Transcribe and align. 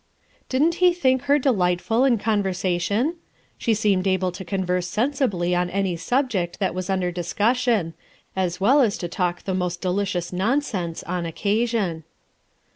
Didn't 0.49 0.73
he 0.81 0.93
think 0.93 1.25
her 1.25 1.37
delightful 1.37 2.05
in 2.05 2.17
conversation? 2.17 3.17
She 3.59 3.75
seemed 3.75 4.07
able 4.07 4.31
to 4.31 4.43
converse 4.43 4.87
sensibly 4.87 5.53
on 5.53 5.69
any 5.69 5.95
subject 5.95 6.57
that 6.57 6.73
was 6.73 6.89
under 6.89 7.11
discussion, 7.11 7.93
as 8.35 8.59
well 8.59 8.81
as 8.81 8.97
to 8.97 9.07
talk 9.07 9.43
the 9.43 9.53
most 9.53 9.79
delicious 9.79 10.31
noasense, 10.31 11.03
on 11.07 11.27
occasion. 11.27 12.03